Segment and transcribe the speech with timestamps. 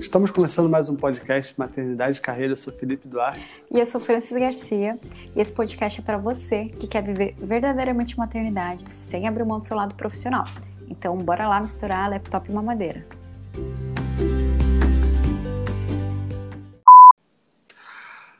[0.00, 2.52] Estamos começando mais um podcast Maternidade e Carreira.
[2.52, 3.62] Eu sou Felipe Duarte.
[3.70, 4.96] E eu sou Francis Garcia.
[5.34, 9.66] E esse podcast é para você que quer viver verdadeiramente maternidade sem abrir mão do
[9.66, 10.44] seu lado profissional.
[10.88, 13.04] Então, bora lá misturar laptop e mamadeira.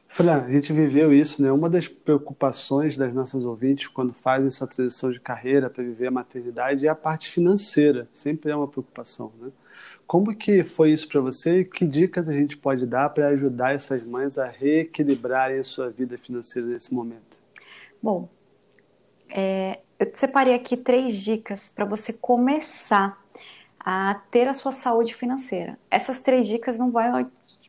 [0.06, 1.50] Fran, a gente viveu isso, né?
[1.50, 6.10] Uma das preocupações das nossas ouvintes quando fazem essa transição de carreira para viver a
[6.10, 8.08] maternidade é a parte financeira.
[8.12, 9.50] Sempre é uma preocupação, né?
[10.08, 14.02] Como que foi isso para você que dicas a gente pode dar para ajudar essas
[14.02, 17.42] mães a reequilibrarem a sua vida financeira nesse momento?
[18.02, 18.26] Bom,
[19.28, 23.22] é, eu separei aqui três dicas para você começar
[23.78, 25.78] a ter a sua saúde financeira.
[25.90, 27.26] Essas três dicas não vai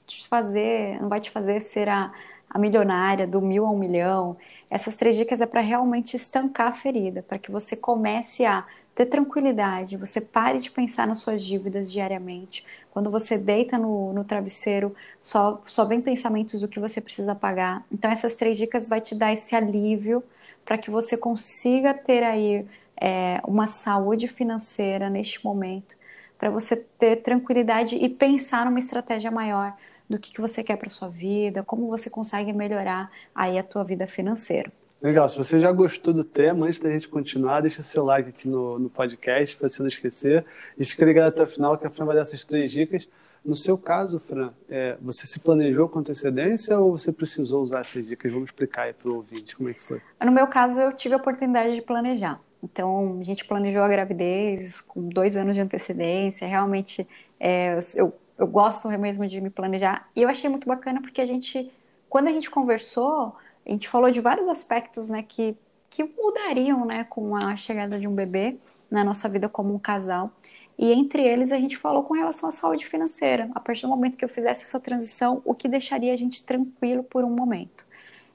[0.08, 2.10] te fazer, não vai te fazer ser a,
[2.50, 4.38] a milionária do mil a um milhão.
[4.70, 8.66] Essas três dicas é para realmente estancar a ferida, para que você comece a
[9.00, 12.66] ter tranquilidade, você pare de pensar nas suas dívidas diariamente.
[12.92, 17.86] Quando você deita no, no travesseiro, só, só vem pensamentos do que você precisa pagar.
[17.90, 20.22] Então, essas três dicas vai te dar esse alívio
[20.66, 22.68] para que você consiga ter aí
[23.00, 25.96] é, uma saúde financeira neste momento,
[26.38, 29.78] para você ter tranquilidade e pensar numa estratégia maior
[30.10, 33.86] do que, que você quer para sua vida, como você consegue melhorar aí a tua
[33.86, 34.70] vida financeira.
[35.02, 38.50] Legal, se você já gostou do tema, antes da gente continuar, deixa seu like aqui
[38.50, 40.46] no, no podcast para você não esquecer.
[40.78, 43.08] E fica ligado até o final que a Fran vai dar essas três dicas.
[43.44, 48.06] No seu caso, Fran, é, você se planejou com antecedência ou você precisou usar essas
[48.06, 48.30] dicas?
[48.30, 50.02] Vamos explicar aí para o ouvinte como é que foi.
[50.22, 52.42] No meu caso, eu tive a oportunidade de planejar.
[52.62, 56.46] Então, a gente planejou a gravidez com dois anos de antecedência.
[56.46, 57.08] Realmente,
[57.40, 60.10] é, eu, eu gosto mesmo de me planejar.
[60.14, 61.72] E eu achei muito bacana porque a gente,
[62.10, 63.34] quando a gente conversou
[63.66, 65.56] a gente falou de vários aspectos, né, que,
[65.90, 68.58] que mudariam, né, com a chegada de um bebê
[68.90, 70.32] na nossa vida como um casal.
[70.78, 73.50] E entre eles a gente falou com relação à saúde financeira.
[73.54, 77.04] A partir do momento que eu fizesse essa transição, o que deixaria a gente tranquilo
[77.04, 77.86] por um momento,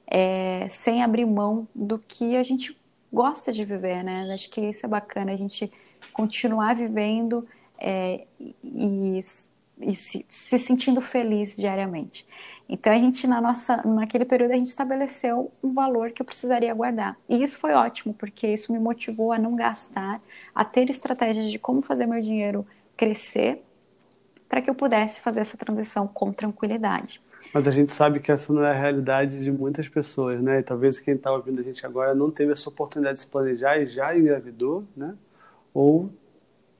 [0.05, 2.79] é, sem abrir mão do que a gente
[3.11, 4.31] gosta de viver, né?
[4.31, 5.71] Acho que isso é bacana, a gente
[6.13, 7.47] continuar vivendo
[7.79, 9.19] é, e,
[9.79, 12.25] e se, se sentindo feliz diariamente.
[12.67, 16.73] Então a gente na nossa naquele período a gente estabeleceu um valor que eu precisaria
[16.73, 17.17] guardar.
[17.29, 20.21] E isso foi ótimo, porque isso me motivou a não gastar,
[20.53, 22.65] a ter estratégias de como fazer meu dinheiro
[22.97, 23.63] crescer
[24.47, 27.21] para que eu pudesse fazer essa transição com tranquilidade.
[27.53, 30.59] Mas a gente sabe que essa não é a realidade de muitas pessoas, né?
[30.59, 33.77] E talvez quem está ouvindo a gente agora não teve essa oportunidade de se planejar
[33.77, 35.15] e já engravidou, né?
[35.73, 36.09] Ou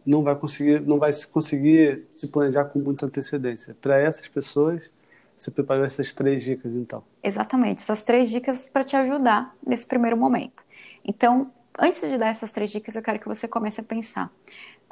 [0.05, 3.75] não vai conseguir, não vai conseguir se planejar com muita antecedência.
[3.81, 4.91] Para essas pessoas,
[5.35, 7.03] você preparou essas três dicas, então?
[7.23, 10.63] Exatamente, essas três dicas para te ajudar nesse primeiro momento.
[11.03, 14.31] Então, antes de dar essas três dicas, eu quero que você comece a pensar.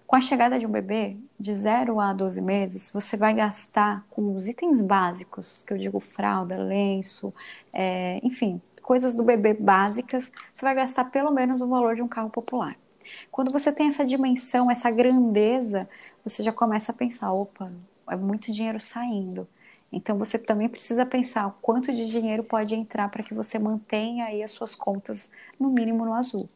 [0.06, 4.35] Com a chegada de um bebê, de 0 a 12 meses, você vai gastar com
[4.35, 7.34] os itens básicos, que eu digo fralda, lenço,
[7.72, 12.07] é, enfim, coisas do bebê básicas, você vai gastar pelo menos o valor de um
[12.07, 12.75] carro popular.
[13.31, 15.90] Quando você tem essa dimensão, essa grandeza,
[16.24, 17.72] você já começa a pensar: opa,
[18.09, 19.47] é muito dinheiro saindo.
[19.91, 24.41] Então você também precisa pensar quanto de dinheiro pode entrar para que você mantenha aí
[24.44, 26.50] as suas contas no mínimo no azul.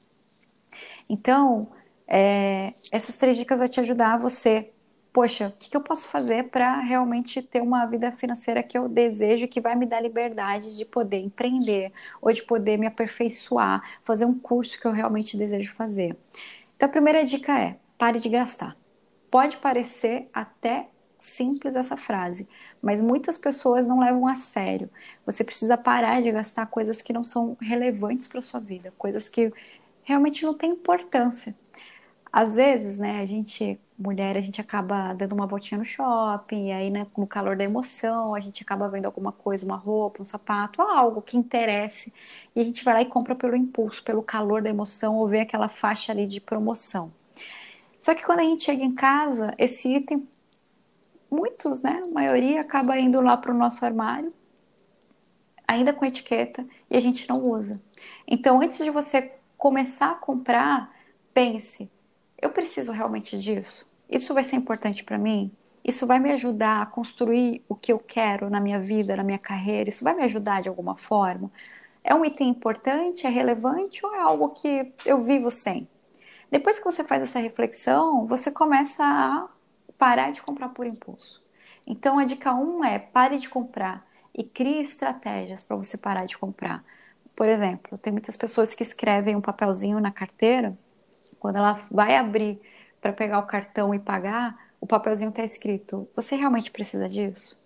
[1.10, 1.68] Então,
[2.08, 4.72] é, essas três dicas vão te ajudar a você,
[5.18, 8.88] poxa, o que, que eu posso fazer para realmente ter uma vida financeira que eu
[8.88, 11.92] desejo, que vai me dar liberdade de poder empreender
[12.22, 16.16] ou de poder me aperfeiçoar, fazer um curso que eu realmente desejo fazer.
[16.76, 18.78] Então, a primeira dica é: pare de gastar.
[19.32, 22.48] Pode parecer até simples essa frase,
[22.80, 24.88] mas muitas pessoas não levam a sério.
[25.26, 29.52] Você precisa parar de gastar coisas que não são relevantes para sua vida, coisas que
[30.04, 31.56] realmente não têm importância.
[32.40, 36.72] Às vezes, né, a gente, mulher, a gente acaba dando uma voltinha no shopping, e
[36.72, 40.24] aí né, no calor da emoção, a gente acaba vendo alguma coisa, uma roupa, um
[40.24, 42.14] sapato, algo que interesse,
[42.56, 45.40] e a gente vai lá e compra pelo impulso, pelo calor da emoção, ou vê
[45.40, 47.12] aquela faixa ali de promoção.
[48.00, 50.28] Só que quando a gente chega em casa, esse item
[51.32, 54.32] muitos, né, a maioria acaba indo lá para o nosso armário,
[55.68, 57.82] ainda com etiqueta, e a gente não usa.
[58.28, 60.94] Então, antes de você começar a comprar,
[61.34, 61.90] pense:
[62.42, 63.90] eu preciso realmente disso?
[64.10, 65.52] Isso vai ser importante para mim?
[65.84, 69.40] Isso vai me ajudar a construir o que eu quero na minha vida, na minha
[69.40, 69.90] carreira?
[69.90, 71.52] Isso vai me ajudar de alguma forma?
[72.04, 75.88] É um item importante, é relevante ou é algo que eu vivo sem?
[76.50, 79.48] Depois que você faz essa reflexão, você começa a
[79.98, 81.44] parar de comprar por impulso.
[81.86, 86.26] Então a dica 1 um é pare de comprar e crie estratégias para você parar
[86.26, 86.84] de comprar.
[87.36, 90.78] Por exemplo, tem muitas pessoas que escrevem um papelzinho na carteira,
[91.40, 92.60] quando ela vai abrir
[93.02, 97.58] para pegar o cartão e pagar, o papelzinho está escrito: você realmente precisa disso?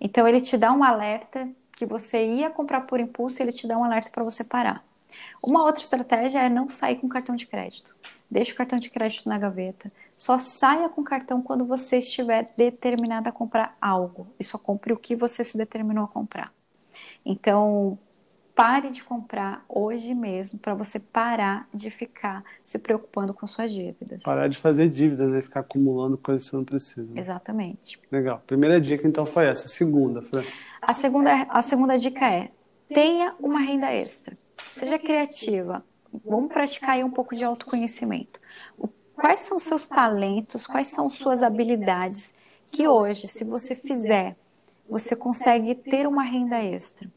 [0.00, 3.78] Então ele te dá um alerta que você ia comprar por impulso, ele te dá
[3.78, 4.84] um alerta para você parar.
[5.42, 7.94] Uma outra estratégia é não sair com cartão de crédito.
[8.30, 9.90] Deixe o cartão de crédito na gaveta.
[10.16, 14.26] Só saia com cartão quando você estiver determinado a comprar algo.
[14.38, 16.52] E só compre o que você se determinou a comprar.
[17.24, 17.98] Então,
[18.60, 24.22] pare de comprar hoje mesmo para você parar de ficar se preocupando com suas dívidas.
[24.22, 25.40] Parar de fazer dívidas, né?
[25.40, 27.10] Ficar acumulando coisas que você não precisa.
[27.14, 27.22] Né?
[27.22, 27.98] Exatamente.
[28.12, 28.42] Legal.
[28.46, 29.66] Primeira dica então foi essa.
[29.66, 30.44] Segunda, Fran.
[30.82, 32.50] A segunda, a segunda dica é:
[32.86, 34.36] tenha uma renda extra.
[34.68, 35.82] Seja criativa.
[36.22, 38.38] Vamos praticar aí um pouco de autoconhecimento.
[39.14, 40.66] Quais são seus talentos?
[40.66, 42.34] Quais são suas habilidades
[42.66, 44.36] que hoje, se você fizer,
[44.86, 47.08] você consegue ter uma renda extra?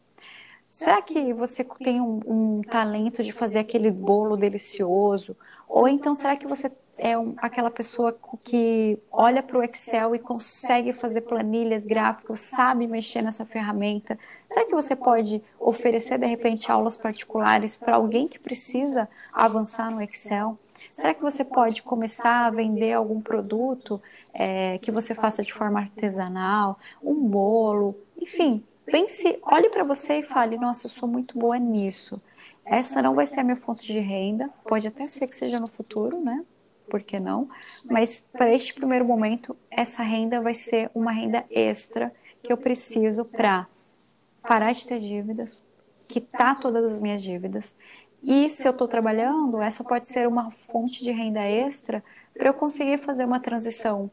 [0.74, 5.38] Será que você tem um, um, talento de fazer aquele bolo delicioso?
[5.70, 10.20] Ou então será que você é um, aquela pessoa que olha para o Excel e
[10.20, 14.18] consegue fazer planilhas, gráficos, sabe mexer nessa ferramenta?
[14.52, 20.02] Será que você pode oferecer de repente aulas particulares para alguém que precisa avançar no
[20.02, 20.58] Excel?
[20.92, 24.02] Será que você pode começar a vender algum produto
[24.34, 30.24] é, que você faça de forma artesanal, um bolo, enfim, pense, olhe para você e
[30.24, 32.22] fale: Nossa, eu sou muito boa nisso.
[32.66, 35.70] Essa não vai ser a minha fonte de renda, pode até ser que seja no
[35.70, 36.44] futuro, né?
[36.90, 37.50] Por que não?
[37.84, 43.26] Mas para este primeiro momento, essa renda vai ser uma renda extra que eu preciso
[43.26, 43.68] para
[44.42, 45.64] parar de ter dívidas,
[46.08, 47.76] quitar todas as minhas dívidas.
[48.22, 52.04] E se eu estou trabalhando, essa pode ser uma fonte de renda extra
[52.34, 54.10] para eu conseguir fazer uma transição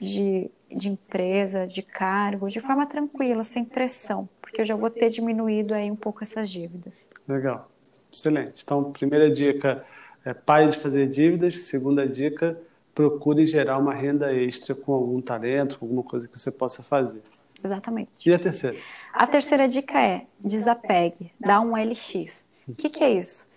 [0.00, 5.10] de de empresa, de cargo, de forma tranquila, sem pressão, porque eu já vou ter
[5.10, 7.08] diminuído aí um pouco essas dívidas.
[7.26, 7.70] Legal,
[8.12, 8.62] excelente.
[8.62, 9.84] Então, primeira dica
[10.24, 11.62] é pare de fazer dívidas.
[11.64, 12.60] Segunda dica,
[12.94, 17.22] procure gerar uma renda extra com algum talento, com alguma coisa que você possa fazer.
[17.64, 18.10] Exatamente.
[18.24, 18.76] E a terceira?
[19.12, 22.46] A terceira dica é desapegue, dá um LX.
[22.68, 23.48] O que, que é isso?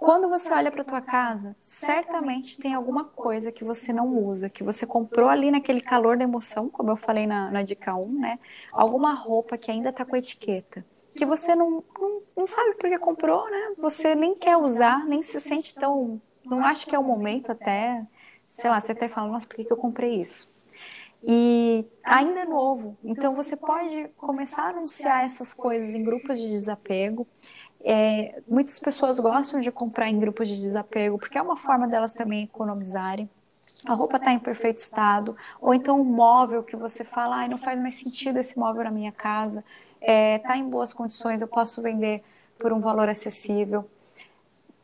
[0.00, 4.64] Quando você olha para tua casa, certamente tem alguma coisa que você não usa, que
[4.64, 8.38] você comprou ali naquele calor da emoção, como eu falei na, na dica 1, né?
[8.72, 10.82] Alguma roupa que ainda está com etiqueta,
[11.14, 13.74] que você não, não, não sabe por que comprou, né?
[13.76, 16.18] Você nem quer usar, nem se sente tão.
[16.46, 18.02] Não acha que é o momento até.
[18.48, 20.50] Sei lá, você até fala, nossa, por que, que eu comprei isso?
[21.22, 22.96] E ainda é novo.
[23.04, 27.26] Então você pode começar a anunciar essas coisas em grupos de desapego.
[27.82, 32.12] É, muitas pessoas gostam de comprar em grupos de desapego porque é uma forma delas
[32.12, 33.28] também economizarem.
[33.86, 37.56] A roupa está em perfeito estado, ou então um móvel que você fala, ah, não
[37.56, 39.64] faz mais sentido esse móvel na minha casa,
[40.00, 42.22] está é, tá em boas condições, eu posso vender
[42.58, 43.88] por um valor acessível.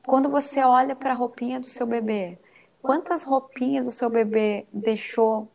[0.03, 2.39] Quando você olha para a roupinha do seu bebê,
[2.81, 5.47] quantas roupinhas o seu bebê deixou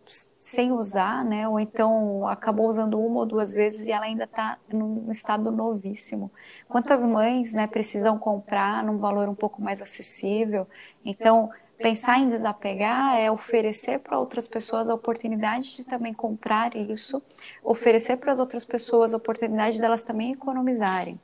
[0.41, 1.47] sem usar, né?
[1.47, 6.31] Ou então acabou usando uma ou duas vezes e ela ainda está num estado novíssimo.
[6.67, 10.67] Quantas mães, né, precisam comprar num valor um pouco mais acessível?
[11.05, 17.21] Então, pensar em desapegar é oferecer para outras pessoas a oportunidade de também comprar isso,
[17.63, 21.19] oferecer para as outras pessoas a oportunidade delas também economizarem.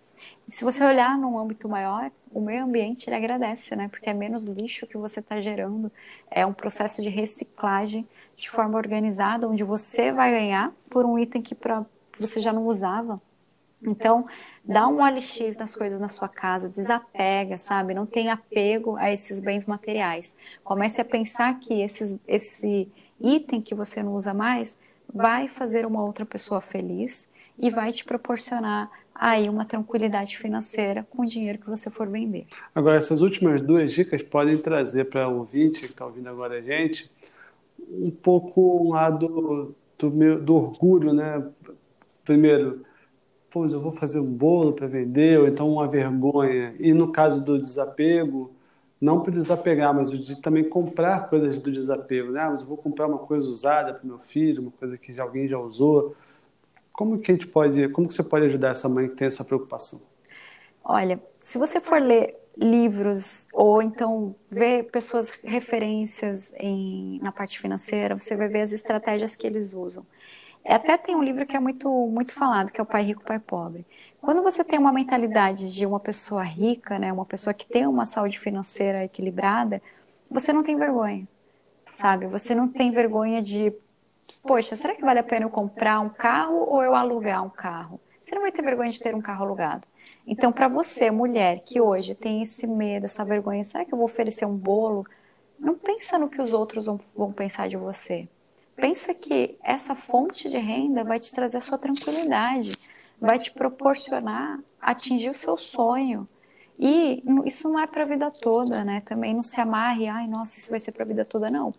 [0.45, 3.87] Se você olhar num âmbito maior, o meio ambiente ele agradece, né?
[3.87, 5.91] Porque é menos lixo que você está gerando.
[6.29, 11.41] É um processo de reciclagem de forma organizada, onde você vai ganhar por um item
[11.41, 11.85] que pra,
[12.19, 13.21] você já não usava.
[13.81, 14.25] Então,
[14.65, 17.93] dá um OLX nas coisas na sua casa, desapega, sabe?
[17.93, 20.35] Não tem apego a esses bens materiais.
[20.63, 24.77] Comece a pensar que esses, esse item que você não usa mais
[25.13, 31.23] vai fazer uma outra pessoa feliz e vai te proporcionar aí uma tranquilidade financeira com
[31.23, 32.45] o dinheiro que você for vender.
[32.73, 36.61] Agora, essas últimas duas dicas podem trazer para o ouvinte que está ouvindo agora a
[36.61, 37.09] gente
[37.89, 41.43] um pouco um lado do, meu, do orgulho, né?
[42.23, 42.83] Primeiro,
[43.49, 46.75] pois eu vou fazer um bolo para vender, ou então uma vergonha.
[46.79, 48.51] E no caso do desapego,
[48.99, 52.41] não para desapegar, mas de também comprar coisas do desapego, né?
[52.41, 55.47] Ah, mas eu vou comprar uma coisa usada para meu filho, uma coisa que alguém
[55.47, 56.15] já usou.
[56.97, 59.45] Como que a gente pode, como que você pode ajudar essa mãe que tem essa
[59.45, 60.01] preocupação?
[60.83, 68.15] Olha, se você for ler livros ou então ver pessoas referências em, na parte financeira,
[68.15, 70.03] você vai ver as estratégias que eles usam.
[70.65, 73.37] Até tem um livro que é muito muito falado, que é o Pai Rico, Pai
[73.37, 73.85] Pobre.
[74.19, 78.07] Quando você tem uma mentalidade de uma pessoa rica, né, uma pessoa que tem uma
[78.07, 79.83] saúde financeira equilibrada,
[80.31, 81.27] você não tem vergonha,
[81.93, 82.25] sabe?
[82.25, 83.71] Você não tem vergonha de
[84.43, 87.99] poxa, será que vale a pena eu comprar um carro ou eu alugar um carro?
[88.19, 89.87] Você não vai ter vergonha de ter um carro alugado.
[90.25, 94.05] Então, para você, mulher, que hoje tem esse medo, essa vergonha, será que eu vou
[94.05, 95.05] oferecer um bolo?
[95.57, 98.27] Não pensa no que os outros vão, pensar de você.
[98.75, 102.77] pensa que essa fonte de renda vai te trazer a sua tranquilidade,
[103.19, 106.27] vai te proporcionar atingir o seu sonho.
[106.79, 109.01] E isso não é para a vida toda, né?
[109.01, 111.73] Também não se amarre, ai, nossa, isso vai ser para a vida toda, não.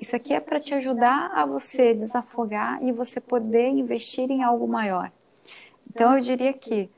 [0.00, 4.66] Isso aqui é para te ajudar a você desafogar e você poder investir em algo
[4.66, 5.12] maior.
[5.88, 6.88] Então eu diria que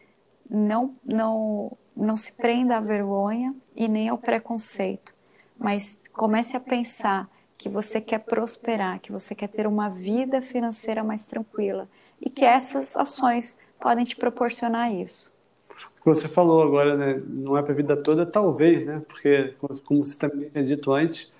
[0.49, 5.13] não não não se prenda à vergonha e nem ao preconceito,
[5.59, 7.29] mas comece a pensar
[7.59, 11.89] que você quer prosperar, que você quer ter uma vida financeira mais tranquila
[12.21, 15.31] e que essas ações podem te proporcionar isso.
[15.69, 19.55] O que você falou agora, né, não é para a vida toda, talvez, né, porque
[19.85, 21.31] como você também tinha dito antes,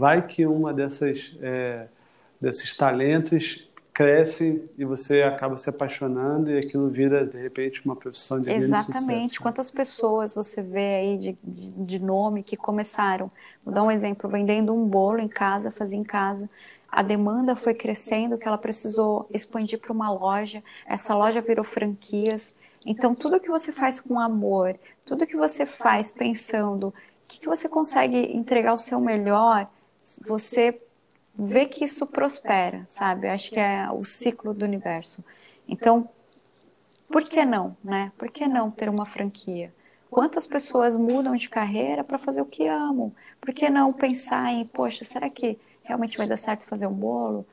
[0.00, 1.86] vai que uma dessas é,
[2.40, 8.40] desses talentos cresce e você acaba se apaixonando e aquilo vira de repente uma profissão
[8.40, 9.24] de Exatamente.
[9.24, 9.42] Sucesso.
[9.42, 13.30] Quantas pessoas você vê aí de, de, de, nome que começaram,
[13.62, 16.48] vou dar um exemplo, vendendo um bolo em casa, fazia em casa.
[16.90, 20.62] A demanda foi crescendo, que ela precisou expandir para uma loja.
[20.86, 22.54] Essa loja virou franquias.
[22.86, 26.94] Então, tudo que você faz com amor, tudo que você faz pensando, o
[27.28, 29.68] que, que você consegue entregar o seu melhor,
[30.26, 30.80] você
[31.34, 33.28] vê que isso prospera, sabe?
[33.28, 35.24] Acho que é o ciclo do universo.
[35.68, 36.08] Então,
[37.08, 38.12] por que não, né?
[38.16, 39.72] Por que não ter uma franquia?
[40.10, 43.12] Quantas pessoas mudam de carreira para fazer o que amam?
[43.40, 47.46] Por que não pensar em, poxa, será que realmente vai dar certo fazer um bolo?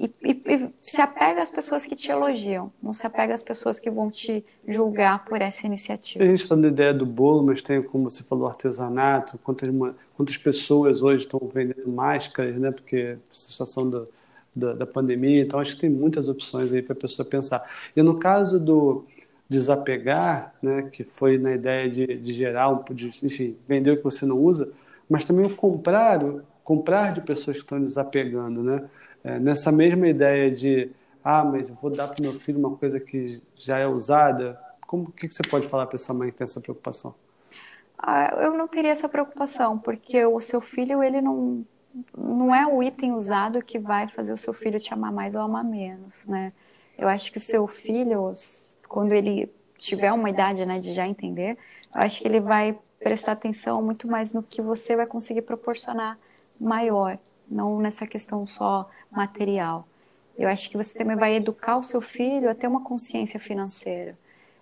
[0.00, 3.78] E, e, e, se apega às pessoas que te elogiam, não se apega às pessoas
[3.78, 6.24] que vão te julgar por essa iniciativa.
[6.24, 9.68] A gente está na ideia do bolo, mas tem, como você falou, artesanato, quantas,
[10.16, 12.70] quantas pessoas hoje estão vendendo máscaras, né?
[12.70, 14.08] Porque a situação do,
[14.56, 17.62] da, da pandemia, então acho que tem muitas opções aí para a pessoa pensar.
[17.94, 19.04] E no caso do
[19.50, 24.24] desapegar, né, que foi na ideia de, de gerar, de, enfim, vender o que você
[24.24, 24.72] não usa,
[25.10, 26.20] mas também o comprar,
[26.64, 28.84] comprar de pessoas que estão desapegando, né?
[29.24, 30.90] É, nessa mesma ideia de
[31.22, 35.10] ah, mas eu vou dar para meu filho uma coisa que já é usada, como
[35.12, 37.14] que, que você pode falar para essa mãe que tem essa preocupação?
[37.98, 41.64] Ah, eu não teria essa preocupação, porque o seu filho ele não
[42.16, 45.40] não é o item usado que vai fazer o seu filho te amar mais ou
[45.40, 46.52] amar menos, né?
[46.96, 48.32] Eu acho que o seu filho,
[48.88, 51.58] quando ele tiver uma idade, né, de já entender,
[51.94, 56.18] eu acho que ele vai prestar atenção muito mais no que você vai conseguir proporcionar
[56.60, 57.18] maior,
[57.50, 59.86] não nessa questão só material.
[60.38, 64.16] Eu acho que você também vai educar o seu filho a ter uma consciência financeira.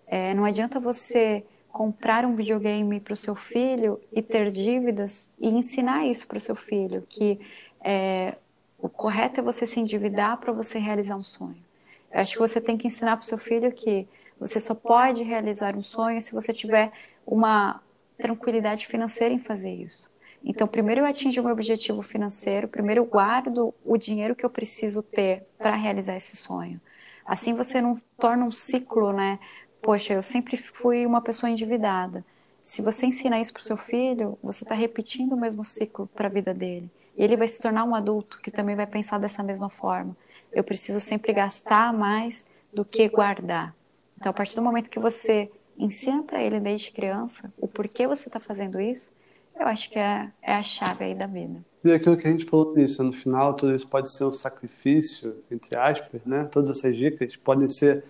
[0.06, 5.48] É, não adianta você comprar um videogame para o seu filho e ter dívidas e
[5.48, 7.38] ensinar isso para o seu filho, que
[7.84, 8.36] é,
[8.78, 11.62] o correto é você se endividar para você realizar um sonho.
[12.10, 14.08] Eu acho que você tem que ensinar para o seu filho que
[14.40, 16.90] você só pode realizar um sonho se você tiver
[17.26, 17.80] uma
[18.16, 20.10] tranquilidade financeira em fazer isso.
[20.44, 24.50] Então, primeiro eu atingo o meu objetivo financeiro, primeiro eu guardo o dinheiro que eu
[24.50, 26.80] preciso ter para realizar esse sonho.
[27.24, 29.38] Assim você não torna um ciclo, né?
[29.82, 32.24] Poxa, eu sempre fui uma pessoa endividada.
[32.60, 36.26] Se você ensina isso para o seu filho, você está repetindo o mesmo ciclo para
[36.26, 36.90] a vida dele.
[37.16, 40.16] E ele vai se tornar um adulto que também vai pensar dessa mesma forma.
[40.52, 43.74] Eu preciso sempre gastar mais do que guardar.
[44.16, 48.28] Então, a partir do momento que você ensina para ele desde criança o porquê você
[48.28, 49.12] está fazendo isso,
[49.58, 51.64] eu acho que é, é a chave aí da vida.
[51.84, 55.36] E aquilo que a gente falou nisso, no final, tudo isso pode ser um sacrifício,
[55.50, 56.44] entre aspas, né?
[56.44, 58.04] Todas essas dicas podem ser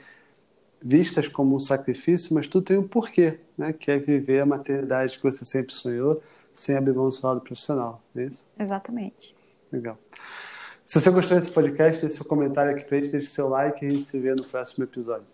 [0.80, 3.72] vistas como um sacrifício, mas tudo tem um porquê, né?
[3.72, 6.22] Que é viver a maternidade que você sempre sonhou,
[6.54, 8.48] sem abrir mão do seu lado profissional, é isso?
[8.58, 9.34] Exatamente.
[9.70, 9.98] Legal.
[10.84, 13.88] Se você gostou desse podcast, deixe seu comentário aqui pra gente, deixe seu like e
[13.88, 15.26] a gente se vê no próximo episódio.